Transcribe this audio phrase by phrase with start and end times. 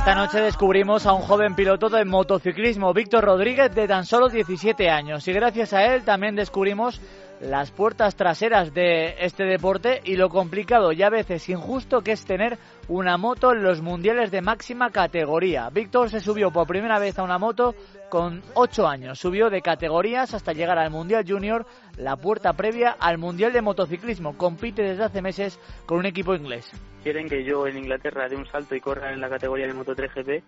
[0.00, 4.88] Esta noche descubrimos a un joven piloto de motociclismo, Víctor Rodríguez, de tan solo 17
[4.88, 5.28] años.
[5.28, 7.02] Y gracias a él también descubrimos
[7.40, 12.24] las puertas traseras de este deporte y lo complicado y a veces injusto que es
[12.24, 12.58] tener
[12.88, 15.70] una moto en los mundiales de máxima categoría.
[15.70, 17.74] Víctor se subió por primera vez a una moto
[18.10, 19.18] con 8 años.
[19.18, 21.64] Subió de categorías hasta llegar al Mundial Junior,
[21.96, 24.36] la puerta previa al Mundial de Motociclismo.
[24.36, 26.70] Compite desde hace meses con un equipo inglés.
[27.02, 29.94] Quieren que yo en Inglaterra dé un salto y corra en la categoría de Moto
[29.94, 30.44] 3 GP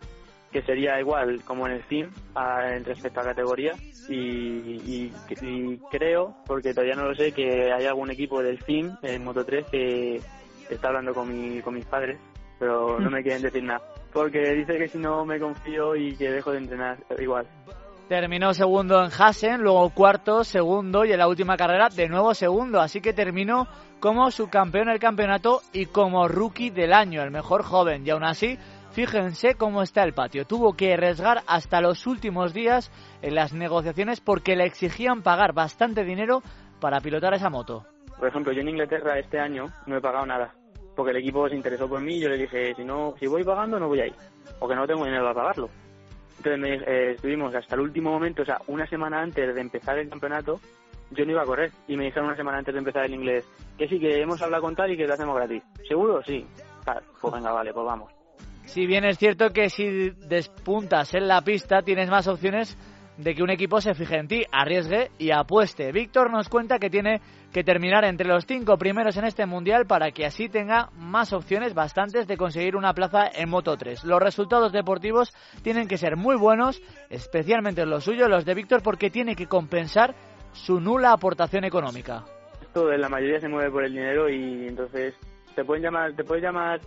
[0.52, 3.72] que sería igual como en el FIM en respecto a categoría
[4.08, 5.10] y,
[5.90, 9.66] creo, porque todavía no lo sé, que hay algún equipo del FIM en Moto 3
[9.70, 10.20] que
[10.68, 12.18] está hablando con, mi, con mis padres,
[12.58, 16.30] pero no me quieren decir nada, porque dice que si no me confío y que
[16.30, 17.46] dejo de entrenar igual.
[18.12, 22.78] Terminó segundo en Hassen, luego cuarto, segundo y en la última carrera de nuevo segundo,
[22.78, 23.66] así que terminó
[24.00, 28.58] como subcampeón del campeonato y como rookie del año, el mejor joven, y aún así
[28.90, 30.44] Fíjense cómo está el patio.
[30.44, 36.04] Tuvo que arriesgar hasta los últimos días en las negociaciones porque le exigían pagar bastante
[36.04, 36.42] dinero
[36.82, 37.86] para pilotar esa moto.
[38.18, 40.52] Por ejemplo, yo en Inglaterra este año no he pagado nada
[40.94, 43.42] porque el equipo se interesó por mí y yo le dije, si no, si voy
[43.42, 44.14] pagando no voy a ir,
[44.60, 45.70] porque no tengo dinero para pagarlo.
[46.44, 50.08] Entonces eh, estuvimos hasta el último momento, o sea, una semana antes de empezar el
[50.08, 50.60] campeonato,
[51.12, 53.46] yo no iba a correr y me dijeron una semana antes de empezar el inglés
[53.78, 55.62] que sí, que hemos hablado con tal y que lo hacemos gratis.
[55.86, 56.22] ¿Seguro?
[56.22, 56.44] Sí.
[57.20, 58.12] pues venga, vale, pues vamos.
[58.64, 62.76] Si bien es cierto que si despuntas en la pista tienes más opciones
[63.16, 65.92] de que un equipo se fije en ti, arriesgue y apueste.
[65.92, 67.20] Víctor nos cuenta que tiene
[67.52, 71.74] que terminar entre los cinco primeros en este mundial para que así tenga más opciones,
[71.74, 74.04] bastantes, de conseguir una plaza en Moto 3.
[74.04, 79.10] Los resultados deportivos tienen que ser muy buenos, especialmente los suyos, los de Víctor, porque
[79.10, 80.14] tiene que compensar
[80.52, 82.24] su nula aportación económica.
[82.74, 85.14] La mayoría se mueve por el dinero y entonces
[85.54, 86.80] te pueden llamar, te puedes llamar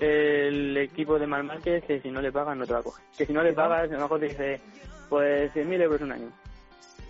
[0.00, 3.04] el equipo de Marmárquez que si no le pagan no te va a coger.
[3.16, 4.60] Que si no le pagas, a lo mejor te dice,
[5.08, 6.30] pues 100.000 euros un año.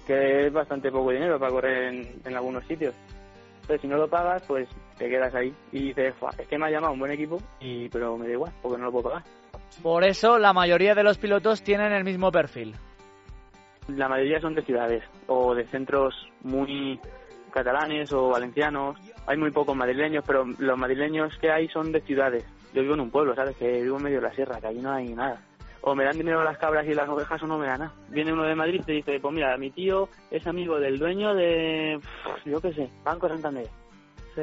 [0.06, 1.94] Que es bastante poco dinero para correr
[2.24, 2.94] en, algunos sitios.
[3.60, 6.70] Entonces, si no lo pagas, pues te quedas ahí y dices, es que me ha
[6.70, 9.24] llamado un buen equipo, y pero me da igual, porque no lo puedo pagar.
[9.82, 12.74] Por eso, la mayoría de los pilotos tienen el mismo perfil.
[13.88, 16.98] La mayoría son de ciudades o de centros muy
[17.52, 18.98] catalanes o valencianos.
[19.26, 23.00] Hay muy pocos madrileños, pero los madrileños que hay son de ciudades yo vivo en
[23.00, 23.56] un pueblo, ¿sabes?
[23.56, 25.40] Que vivo en medio de la sierra, que ahí no hay nada.
[25.80, 27.92] O me dan dinero las cabras y las ovejas o no me dan nada.
[28.08, 31.34] Viene uno de Madrid y te dice, pues mira, mi tío es amigo del dueño
[31.34, 32.00] de,
[32.44, 33.66] yo qué sé, Banco Santander.
[34.34, 34.42] Sí.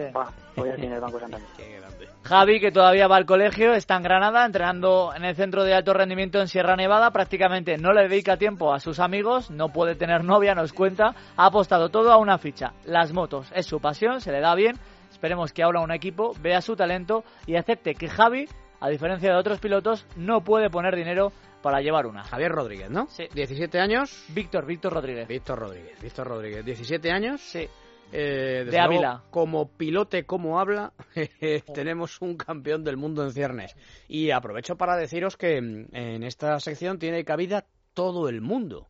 [0.56, 1.47] voy a tener Banco Santander.
[2.24, 5.94] Javi, que todavía va al colegio, está en Granada, entrenando en el centro de alto
[5.94, 7.12] rendimiento en Sierra Nevada.
[7.12, 11.13] Prácticamente no le dedica tiempo a sus amigos, no puede tener novia, nos cuenta.
[11.38, 12.74] Ha apostado todo a una ficha.
[12.86, 14.80] Las motos es su pasión, se le da bien
[15.15, 18.49] Esperemos que ahora un equipo vea su talento y acepte que Javi,
[18.81, 21.31] a diferencia de otros pilotos, no puede poner dinero
[21.61, 22.25] para llevar una.
[22.25, 23.07] Javier Rodríguez, ¿no?
[23.07, 23.23] Sí.
[23.33, 24.25] 17 años.
[24.27, 25.25] Víctor, Víctor Rodríguez.
[25.29, 26.65] Víctor Rodríguez, Víctor Rodríguez.
[26.65, 27.39] 17 años.
[27.39, 27.65] Sí.
[28.11, 29.23] Eh, de Ávila.
[29.31, 30.91] como pilote, como habla,
[31.73, 33.73] tenemos un campeón del mundo en ciernes.
[34.09, 38.89] Y aprovecho para deciros que mm, en esta sección tiene cabida todo el mundo.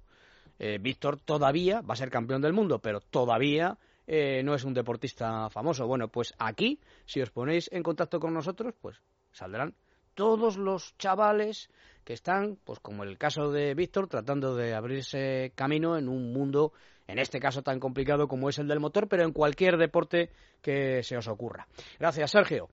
[0.57, 3.77] Eh, Víctor todavía va a ser campeón del mundo, pero todavía
[4.07, 5.87] eh, no es un deportista famoso.
[5.87, 9.01] Bueno, pues aquí, si os ponéis en contacto con nosotros, pues
[9.31, 9.75] saldrán
[10.13, 11.69] todos los chavales
[12.03, 16.71] que están, pues como el caso de Víctor, tratando de abrirse camino en un mundo,
[17.07, 20.29] en este caso tan complicado como es el del motor, pero en cualquier deporte
[20.61, 21.67] que se os ocurra.
[21.99, 22.63] Gracias, Sergio.